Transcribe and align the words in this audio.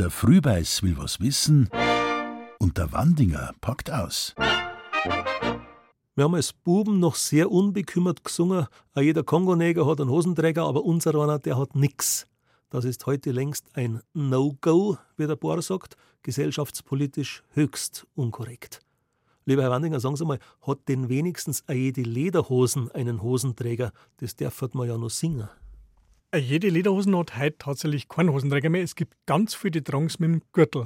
Der 0.00 0.08
Frühbeiß 0.08 0.82
will 0.82 0.96
was 0.96 1.20
wissen 1.20 1.68
und 2.58 2.78
der 2.78 2.90
Wandinger 2.90 3.52
packt 3.60 3.90
aus. 3.90 4.34
Wir 6.14 6.24
haben 6.24 6.34
als 6.36 6.54
Buben 6.54 7.00
noch 7.00 7.16
sehr 7.16 7.50
unbekümmert 7.50 8.24
gesungen. 8.24 8.66
Auch 8.94 9.02
jeder 9.02 9.24
Kongoneger 9.24 9.84
hat 9.84 10.00
einen 10.00 10.08
Hosenträger, 10.08 10.64
aber 10.64 10.86
unser 10.86 11.14
einer, 11.16 11.38
der 11.38 11.58
hat 11.58 11.74
nix. 11.74 12.26
Das 12.70 12.86
ist 12.86 13.04
heute 13.04 13.30
längst 13.30 13.66
ein 13.74 14.00
No-Go, 14.14 14.96
wie 15.18 15.26
der 15.26 15.36
Bohr 15.36 15.60
sagt, 15.60 15.98
gesellschaftspolitisch 16.22 17.42
höchst 17.50 18.06
unkorrekt. 18.14 18.80
Lieber 19.44 19.64
Herr 19.64 19.70
Wandinger, 19.70 20.00
sagen 20.00 20.16
Sie 20.16 20.24
mal, 20.24 20.38
hat 20.66 20.78
denn 20.88 21.10
wenigstens 21.10 21.62
jede 21.70 22.00
Lederhosen 22.00 22.90
einen 22.92 23.20
Hosenträger? 23.20 23.92
Das 24.16 24.34
darf 24.34 24.62
man 24.72 24.88
ja 24.88 24.96
noch 24.96 25.10
singen. 25.10 25.50
Jede 26.36 26.68
Lederhosen 26.68 27.16
hat 27.16 27.36
heute 27.36 27.58
tatsächlich 27.58 28.08
keinen 28.08 28.32
Hosenträger 28.32 28.70
mehr. 28.70 28.84
Es 28.84 28.94
gibt 28.94 29.14
ganz 29.26 29.54
viele, 29.54 29.82
tragen 29.82 30.04
mit 30.04 30.20
dem 30.20 30.42
Gürtel, 30.52 30.84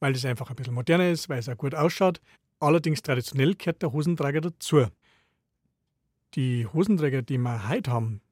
weil 0.00 0.14
das 0.14 0.24
einfach 0.24 0.48
ein 0.48 0.56
bisschen 0.56 0.72
moderner 0.72 1.10
ist, 1.10 1.28
weil 1.28 1.38
es 1.38 1.48
auch 1.48 1.58
gut 1.58 1.74
ausschaut. 1.74 2.22
Allerdings 2.58 3.02
traditionell 3.02 3.54
gehört 3.54 3.82
der 3.82 3.92
Hosenträger 3.92 4.40
dazu. 4.40 4.86
Die 6.34 6.66
Hosenträger, 6.66 7.20
die 7.20 7.36
wir 7.36 7.68
heute 7.68 7.90
haben, 7.90 8.22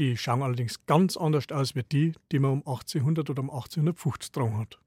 die 0.00 0.16
schauen 0.16 0.42
allerdings 0.42 0.84
ganz 0.86 1.16
anders 1.16 1.50
aus 1.52 1.76
wie 1.76 1.84
die, 1.84 2.12
die 2.32 2.40
man 2.40 2.50
um 2.50 2.58
1800 2.66 3.30
oder 3.30 3.40
um 3.42 3.50
1850 3.50 4.32
getragen 4.32 4.58
hat. 4.58 4.80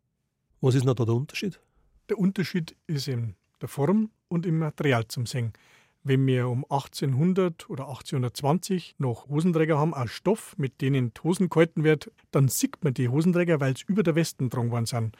Was 0.59 0.75
ist 0.75 0.83
noch 0.83 0.95
da 0.95 1.05
der 1.05 1.15
Unterschied? 1.15 1.61
Der 2.09 2.19
Unterschied 2.19 2.75
ist 2.87 3.07
in 3.07 3.35
der 3.61 3.69
Form 3.69 4.11
und 4.27 4.45
im 4.45 4.59
Material 4.59 5.07
zum 5.07 5.25
Singen. 5.25 5.53
Wenn 6.03 6.25
wir 6.25 6.47
um 6.47 6.63
1800 6.63 7.69
oder 7.69 7.89
1820 7.89 8.95
noch 8.99 9.27
Hosenträger 9.27 9.77
haben 9.77 9.93
aus 9.93 10.11
Stoff, 10.11 10.55
mit 10.57 10.79
denen 10.81 11.13
die 11.13 11.21
Hosen 11.21 11.49
gehalten 11.49 11.83
wird, 11.83 12.11
dann 12.31 12.47
sieht 12.47 12.83
man 12.83 12.93
die 12.93 13.09
Hosenträger, 13.09 13.59
weil 13.59 13.75
sie 13.75 13.83
über 13.87 14.01
der 14.01 14.15
Westen 14.15 14.45
getragen 14.45 14.71
worden 14.71 14.85
sind. 14.85 15.17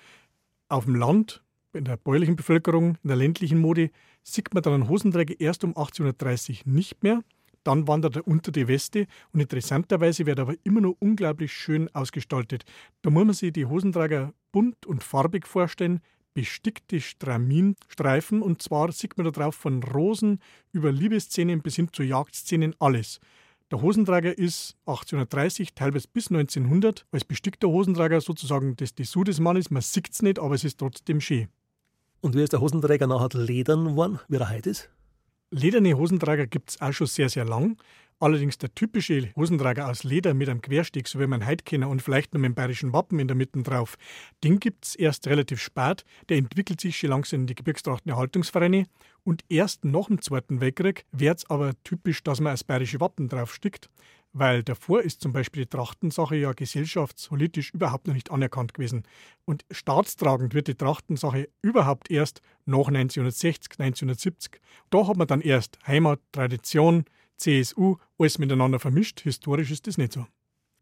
Auf 0.70 0.86
dem 0.86 0.96
Land 0.96 1.44
in 1.74 1.84
der 1.84 1.98
bäuerlichen 1.98 2.36
Bevölkerung, 2.36 2.98
in 3.04 3.08
der 3.10 3.18
ländlichen 3.18 3.60
Mode, 3.60 3.92
sieht 4.24 4.54
man 4.54 4.64
dann 4.64 4.74
einen 4.74 4.90
Hosenträger 4.90 5.36
erst 5.40 5.64
um 5.64 5.72
1830 5.72 6.66
nicht 6.66 7.04
mehr. 7.04 7.24
Dann 7.64 7.88
wandert 7.88 8.16
er 8.16 8.28
unter 8.28 8.52
die 8.52 8.68
Weste 8.68 9.06
und 9.34 9.42
interessanterweise 9.42 10.26
wird 10.26 10.40
er 10.40 10.44
aber 10.44 10.56
immer 10.64 10.82
noch 10.82 10.96
unglaublich 11.00 11.52
schön 11.52 11.94
ausgestaltet. 11.94 12.64
Da 13.02 13.10
muss 13.10 13.26
man 13.26 13.34
sich 13.34 13.52
die 13.52 13.66
Hosenträger 13.66 14.34
bunt 14.52 14.86
und 14.86 15.04
farbig 15.04 15.46
vorstellen, 15.46 16.00
bestickte 16.34 17.02
Straminstreifen 17.02 18.42
und 18.42 18.62
zwar 18.62 18.92
sieht 18.92 19.18
man 19.18 19.26
da 19.26 19.32
drauf 19.32 19.56
von 19.56 19.84
Rosen 19.84 20.40
über 20.72 20.92
Liebesszenen 20.92 21.62
bis 21.62 21.76
hin 21.76 21.90
zu 21.92 22.04
Jagdszenen 22.04 22.76
alles. 22.80 23.20
Der 23.72 23.82
Hosenträger 23.82 24.36
ist 24.36 24.76
1830, 24.88 25.76
teilweise 25.76 26.08
bis 26.12 26.30
1900, 26.32 27.06
als 27.12 27.24
bestickter 27.24 27.68
Hosenträger 27.68 28.20
sozusagen 28.20 28.76
das 28.76 28.96
Dessous 28.96 29.26
des 29.26 29.40
Mannes. 29.40 29.70
Man 29.70 29.84
sieht 29.84 30.10
es 30.12 30.24
nicht, 30.24 30.40
aber 30.40 30.56
es 30.56 30.64
ist 30.64 30.80
trotzdem 30.80 31.22
schön. 31.22 31.50
Und 32.22 32.36
wie 32.36 32.42
ist 32.42 32.54
der 32.54 32.62
Hosenträger 32.62 33.06
nachher 33.06 33.40
ledern 33.40 33.86
geworden, 33.90 34.20
wie 34.28 34.38
er 34.38 34.50
heute 34.50 34.72
ist? 34.72 34.90
Lederne 35.52 35.96
Hosenträger 35.98 36.48
gibt 36.48 36.72
es 36.72 36.82
auch 36.82 36.94
schon 36.94 37.08
sehr, 37.08 37.30
sehr 37.30 37.46
lang. 37.46 37.78
Allerdings 38.22 38.58
der 38.58 38.74
typische 38.76 39.34
Hosenträger 39.36 39.88
aus 39.88 40.04
Leder 40.04 40.34
mit 40.34 40.50
einem 40.50 40.62
Querstich, 40.62 41.08
so 41.08 41.20
wie 41.20 41.28
man 41.28 41.46
heute 41.46 41.64
kennt, 41.64 41.86
und 41.86 42.02
vielleicht 42.02 42.34
noch 42.34 42.42
mit 42.42 42.50
dem 42.50 42.56
bayerischen 42.56 42.92
Wappen 42.92 43.18
in 43.20 43.28
der 43.28 43.38
Mitte 43.38 43.62
drauf, 43.64 43.96
den 44.44 44.60
gibt 44.60 44.86
es 44.86 44.96
erst 44.96 45.28
relativ 45.28 45.62
spät. 45.62 46.04
Der 46.28 46.38
entwickelt 46.38 46.82
sich 46.82 46.98
schon 46.98 47.12
langsam 47.12 47.42
in 47.42 47.48
die 47.48 47.56
Gebirgstrachtenerhaltungsvereine. 47.56 48.86
Und 49.24 49.44
erst 49.48 49.86
nach 49.86 50.08
dem 50.08 50.22
Zweiten 50.22 50.60
Weltkrieg 50.60 51.06
wird 51.12 51.40
es 51.40 51.50
aber 51.50 51.74
typisch, 51.84 52.24
dass 52.24 52.42
man 52.42 52.54
das 52.54 52.64
bayerische 52.64 53.00
Wappen 53.00 53.30
draufstickt 53.30 53.90
weil 54.34 54.64
davor 54.64 55.02
ist 55.02 55.22
zum 55.22 55.34
Beispiel 55.34 55.64
die 55.64 55.70
Trachtensache 55.70 56.36
ja 56.36 56.54
gesellschaftspolitisch 56.54 57.74
überhaupt 57.74 58.08
noch 58.08 58.14
nicht 58.14 58.32
anerkannt 58.32 58.74
gewesen. 58.74 59.04
Und 59.46 59.66
staatstragend 59.72 60.54
wird 60.54 60.68
die 60.68 60.76
Trachtensache 60.76 61.50
überhaupt 61.62 62.12
erst 62.12 62.42
nach 62.66 62.88
1960, 62.88 63.80
1970. 63.80 64.62
Da 64.90 65.08
hat 65.08 65.18
man 65.18 65.28
dann 65.28 65.42
erst 65.42 65.80
Heimat, 65.88 66.20
Tradition, 66.32 67.06
CSU, 67.40 67.98
alles 68.18 68.38
miteinander 68.38 68.80
vermischt. 68.80 69.22
Historisch 69.22 69.72
ist 69.72 69.88
das 69.88 69.98
nicht 69.98 70.14
so. 70.14 70.26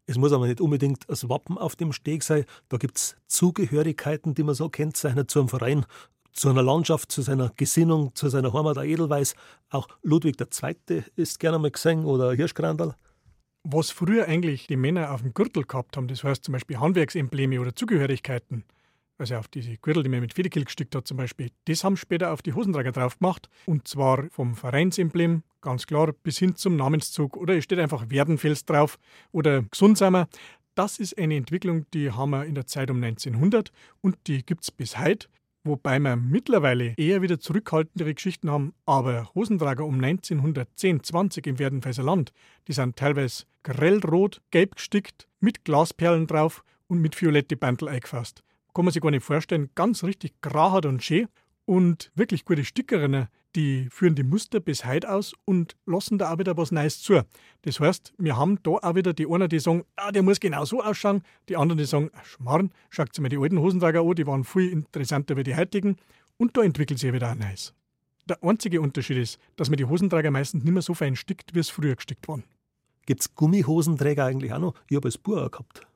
Es 0.06 0.18
muss 0.18 0.32
aber 0.32 0.46
nicht 0.46 0.60
unbedingt 0.60 1.04
das 1.08 1.28
Wappen 1.28 1.58
auf 1.58 1.76
dem 1.76 1.92
Steg 1.92 2.22
sein. 2.22 2.44
Da 2.68 2.76
gibt 2.76 2.96
es 2.96 3.16
Zugehörigkeiten, 3.26 4.34
die 4.34 4.42
man 4.42 4.54
so 4.54 4.68
kennzeichnet 4.68 5.30
zu 5.30 5.38
einem 5.38 5.48
Verein, 5.48 5.86
zu 6.32 6.48
einer 6.48 6.62
Landschaft, 6.62 7.12
zu 7.12 7.22
seiner 7.22 7.50
Gesinnung, 7.56 8.14
zu 8.14 8.28
seiner 8.28 8.52
Heimat, 8.52 8.76
der 8.76 8.84
Edelweiß. 8.84 9.34
Auch 9.70 9.88
Ludwig 10.02 10.36
II. 10.40 11.02
ist 11.16 11.40
gerne 11.40 11.58
mal 11.58 11.70
gesehen 11.70 12.04
oder 12.04 12.32
Hirschgrandal 12.32 12.94
was 13.70 13.90
früher 13.90 14.26
eigentlich 14.26 14.66
die 14.66 14.76
Männer 14.76 15.12
auf 15.12 15.22
dem 15.22 15.34
Gürtel 15.34 15.64
gehabt 15.64 15.96
haben, 15.96 16.08
das 16.08 16.24
heißt 16.24 16.44
zum 16.44 16.52
Beispiel 16.52 16.78
Handwerksembleme 16.78 17.60
oder 17.60 17.74
Zugehörigkeiten, 17.74 18.64
also 19.18 19.36
auf 19.36 19.48
diese 19.48 19.76
Gürtel, 19.76 20.02
die 20.02 20.08
man 20.08 20.20
mit 20.20 20.34
Federkill 20.34 20.64
gestickt 20.64 20.94
hat 20.94 21.06
zum 21.06 21.16
Beispiel, 21.16 21.50
das 21.66 21.84
haben 21.84 21.96
später 21.96 22.32
auf 22.32 22.42
die 22.42 22.54
Hosenträger 22.54 22.92
drauf 22.92 23.18
gemacht 23.18 23.48
und 23.66 23.86
zwar 23.86 24.28
vom 24.30 24.54
Vereinsemblem, 24.54 25.42
ganz 25.60 25.86
klar, 25.86 26.12
bis 26.22 26.38
hin 26.38 26.56
zum 26.56 26.76
Namenszug 26.76 27.36
oder 27.36 27.56
es 27.56 27.64
steht 27.64 27.78
einfach 27.78 28.10
Werdenfels 28.10 28.64
drauf 28.64 28.98
oder 29.32 29.62
Gesundsamer. 29.62 30.28
Das 30.74 30.98
ist 30.98 31.18
eine 31.18 31.36
Entwicklung, 31.36 31.86
die 31.92 32.12
haben 32.12 32.30
wir 32.30 32.44
in 32.44 32.54
der 32.54 32.66
Zeit 32.66 32.90
um 32.90 33.02
1900 33.02 33.72
und 34.00 34.16
die 34.26 34.44
gibt 34.44 34.62
es 34.62 34.70
bis 34.70 34.98
heute 34.98 35.28
wobei 35.68 35.98
wir 35.98 36.16
mittlerweile 36.16 36.94
eher 36.96 37.22
wieder 37.22 37.38
zurückhaltendere 37.38 38.14
Geschichten 38.14 38.50
haben. 38.50 38.74
Aber 38.86 39.30
Hosentrager 39.34 39.84
um 39.84 40.02
1910, 40.02 41.04
20 41.04 41.46
im 41.46 41.58
Werdenfelser 41.58 42.02
Land, 42.02 42.32
die 42.66 42.72
sind 42.72 42.96
teilweise 42.96 43.44
grellrot, 43.62 44.40
gelb 44.50 44.76
gestickt, 44.76 45.28
mit 45.40 45.64
Glasperlen 45.64 46.26
drauf 46.26 46.64
und 46.88 47.00
mit 47.00 47.20
violette 47.20 47.56
Bandel 47.56 47.88
eingefasst. 47.88 48.42
Kann 48.74 48.84
man 48.84 48.92
sich 48.92 49.02
gar 49.02 49.10
nicht 49.10 49.24
vorstellen, 49.24 49.70
ganz 49.74 50.02
richtig 50.02 50.40
grahart 50.40 50.86
und 50.86 51.04
schön. 51.04 51.28
Und 51.64 52.10
wirklich 52.14 52.46
gute 52.46 52.64
Stickerinnen, 52.64 53.28
die 53.56 53.88
führen 53.90 54.14
die 54.14 54.22
Muster 54.22 54.60
bis 54.60 54.84
heute 54.84 55.10
aus 55.10 55.32
und 55.44 55.76
lassen 55.86 56.18
da 56.18 56.32
auch 56.32 56.38
wieder 56.38 56.56
was 56.56 56.70
Neues 56.70 57.02
zu. 57.02 57.22
Das 57.62 57.80
heißt, 57.80 58.14
wir 58.18 58.36
haben 58.36 58.62
da 58.62 58.72
auch 58.72 58.94
wieder 58.94 59.12
die 59.12 59.26
einen, 59.26 59.48
die 59.48 59.58
sagen, 59.58 59.84
ah, 59.96 60.12
der 60.12 60.22
muss 60.22 60.40
genau 60.40 60.64
so 60.64 60.82
ausschauen, 60.82 61.22
die 61.48 61.56
anderen, 61.56 61.78
die 61.78 61.84
sagen, 61.84 62.10
Schmarrn, 62.22 62.70
schaut 62.90 63.14
sich 63.14 63.22
mal 63.22 63.28
die 63.28 63.38
alten 63.38 63.58
Hosenträger 63.58 64.02
an, 64.02 64.14
die 64.14 64.26
waren 64.26 64.44
viel 64.44 64.70
interessanter 64.70 65.36
wie 65.36 65.44
die 65.44 65.56
heutigen. 65.56 65.96
Und 66.36 66.56
da 66.56 66.62
entwickelt 66.62 66.98
sich 67.00 67.12
wieder 67.12 67.32
auch 67.32 67.34
Neues. 67.34 67.74
Der 68.28 68.42
einzige 68.44 68.80
Unterschied 68.80 69.16
ist, 69.16 69.38
dass 69.56 69.70
man 69.70 69.78
die 69.78 69.86
Hosenträger 69.86 70.30
meistens 70.30 70.62
nicht 70.62 70.72
mehr 70.72 70.82
so 70.82 70.94
fein 70.94 71.16
stickt, 71.16 71.54
wie 71.54 71.60
es 71.60 71.70
früher 71.70 71.96
gestickt 71.96 72.28
waren. 72.28 72.44
Gibt 73.06 73.22
es 73.22 73.34
Gummihosenträger 73.34 74.26
eigentlich 74.26 74.52
auch 74.52 74.58
noch? 74.58 74.74
Ich 74.88 74.96
habe 74.96 75.08
als 75.08 75.16
Bauer 75.16 75.50
gehabt. 75.50 75.87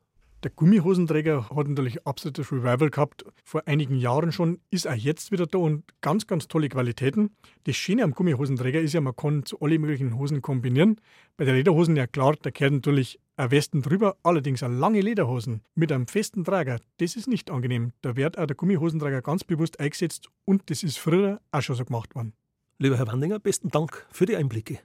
Der 0.43 0.51
Gummihosenträger 0.51 1.51
hat 1.51 1.69
natürlich 1.69 2.05
absolutes 2.05 2.51
Revival 2.51 2.91
gehabt, 2.91 3.25
vor 3.45 3.63
einigen 3.67 3.97
Jahren 3.97 4.33
schon, 4.33 4.59
ist 4.71 4.89
auch 4.89 4.95
jetzt 4.95 5.31
wieder 5.31 5.47
da 5.47 5.59
und 5.59 5.85
ganz, 6.01 6.27
ganz 6.27 6.49
tolle 6.49 6.69
Qualitäten. 6.69 7.31
Das 7.63 7.77
Schöne 7.77 8.03
am 8.03 8.11
Gummihosenträger 8.11 8.81
ist 8.81 8.93
ja, 8.93 9.01
man 9.01 9.15
kann 9.15 9.45
zu 9.45 9.61
alle 9.61 9.79
möglichen 9.79 10.19
Hosen 10.19 10.43
kombinieren. 10.43 10.97
Bei 11.37 11.45
der 11.45 11.55
Lederhosen, 11.55 11.95
ja 11.95 12.09
klar, 12.09 12.35
da 12.43 12.51
gehört 12.51 12.73
natürlich 12.73 13.21
ein 13.37 13.53
Westen 13.53 13.83
drüber, 13.83 14.17
allerdings 14.25 14.65
eine 14.65 14.75
lange 14.75 15.01
Lederhosen 15.01 15.61
mit 15.77 15.93
einem 15.93 16.09
festen 16.09 16.43
Träger, 16.43 16.81
das 16.99 17.15
ist 17.15 17.29
nicht 17.29 17.49
angenehm. 17.49 17.93
Da 18.01 18.17
wird 18.17 18.37
auch 18.37 18.47
der 18.47 18.57
Gummihosenträger 18.57 19.23
ganz 19.23 19.45
bewusst 19.45 19.79
eingesetzt 19.79 20.29
und 20.45 20.69
das 20.71 20.83
ist 20.83 20.99
früher 20.99 21.41
auch 21.53 21.63
schon 21.63 21.77
so 21.77 21.85
gemacht 21.85 22.17
worden. 22.17 22.33
Lieber 22.79 22.99
Herr 22.99 23.07
Wandinger, 23.07 23.39
besten 23.39 23.69
Dank 23.69 24.07
für 24.11 24.27
die 24.27 24.37
Einblicke. 24.37 24.81